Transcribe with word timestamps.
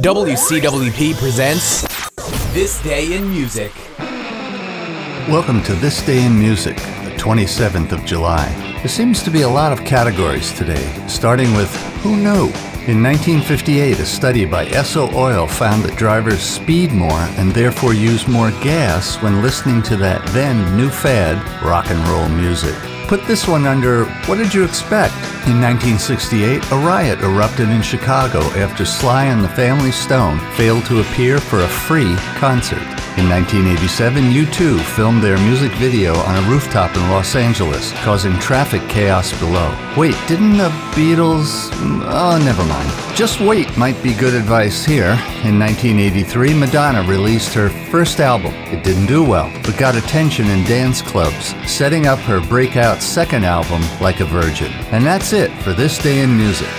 WCWP 0.00 1.16
presents 1.16 1.82
This 2.54 2.82
Day 2.82 3.14
in 3.14 3.28
Music. 3.28 3.70
Welcome 5.28 5.62
to 5.64 5.74
This 5.74 6.00
Day 6.06 6.24
in 6.24 6.38
Music, 6.38 6.76
the 6.76 7.14
27th 7.18 7.92
of 7.92 8.02
July. 8.06 8.48
There 8.78 8.88
seems 8.88 9.22
to 9.22 9.30
be 9.30 9.42
a 9.42 9.48
lot 9.48 9.70
of 9.70 9.84
categories 9.84 10.50
today, 10.54 10.90
starting 11.08 11.54
with 11.54 11.70
Who 12.02 12.16
Knew? 12.16 12.46
In 12.88 13.02
1958, 13.02 13.98
a 13.98 14.06
study 14.06 14.46
by 14.46 14.64
Esso 14.64 15.12
Oil 15.12 15.46
found 15.46 15.82
that 15.84 15.98
drivers 15.98 16.40
speed 16.40 16.90
more 16.92 17.12
and 17.36 17.52
therefore 17.52 17.92
use 17.92 18.26
more 18.26 18.50
gas 18.62 19.20
when 19.22 19.42
listening 19.42 19.82
to 19.82 19.96
that 19.98 20.26
then 20.28 20.74
new 20.74 20.88
fad, 20.88 21.36
rock 21.62 21.90
and 21.90 22.08
roll 22.08 22.30
music. 22.30 22.74
Put 23.12 23.26
this 23.26 23.46
one 23.46 23.66
under 23.66 24.06
What 24.24 24.38
Did 24.38 24.54
You 24.54 24.64
Expect? 24.64 25.12
In 25.46 25.60
1968, 25.60 26.72
a 26.72 26.76
riot 26.76 27.20
erupted 27.20 27.68
in 27.68 27.82
Chicago 27.82 28.40
after 28.58 28.86
Sly 28.86 29.26
and 29.26 29.44
the 29.44 29.50
Family 29.50 29.92
Stone 29.92 30.38
failed 30.52 30.86
to 30.86 31.00
appear 31.00 31.38
for 31.38 31.60
a 31.60 31.68
free 31.68 32.16
concert. 32.36 33.01
In 33.18 33.28
1987, 33.28 34.30
U2 34.30 34.80
filmed 34.96 35.22
their 35.22 35.36
music 35.36 35.70
video 35.72 36.14
on 36.14 36.42
a 36.42 36.48
rooftop 36.48 36.96
in 36.96 37.10
Los 37.10 37.36
Angeles, 37.36 37.92
causing 38.04 38.32
traffic 38.38 38.80
chaos 38.88 39.38
below. 39.38 39.70
Wait, 39.98 40.16
didn't 40.26 40.56
the 40.56 40.70
Beatles? 40.92 41.70
Oh, 42.06 42.40
never 42.42 42.64
mind. 42.64 42.90
Just 43.14 43.38
wait 43.38 43.76
might 43.76 44.02
be 44.02 44.14
good 44.14 44.32
advice 44.32 44.82
here. 44.82 45.12
In 45.44 45.58
1983, 45.58 46.54
Madonna 46.54 47.02
released 47.02 47.52
her 47.52 47.68
first 47.68 48.18
album. 48.18 48.54
It 48.72 48.82
didn't 48.82 49.06
do 49.06 49.22
well, 49.22 49.52
but 49.62 49.76
got 49.76 49.94
attention 49.94 50.46
in 50.48 50.64
dance 50.64 51.02
clubs, 51.02 51.54
setting 51.70 52.06
up 52.06 52.18
her 52.20 52.40
breakout 52.40 53.02
second 53.02 53.44
album, 53.44 53.82
Like 54.00 54.20
a 54.20 54.24
Virgin. 54.24 54.72
And 54.90 55.04
that's 55.04 55.34
it 55.34 55.50
for 55.62 55.74
this 55.74 55.98
day 55.98 56.20
in 56.20 56.34
music. 56.34 56.70